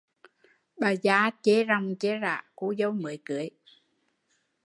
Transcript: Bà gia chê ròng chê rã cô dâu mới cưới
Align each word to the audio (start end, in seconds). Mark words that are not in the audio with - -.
Bà 0.79 0.89
gia 1.03 1.19
chê 1.43 1.55
ròng 1.69 1.87
chê 2.01 2.11
rã 2.23 2.35
cô 2.59 2.67
dâu 2.79 2.91
mới 3.01 3.17
cưới 3.25 3.47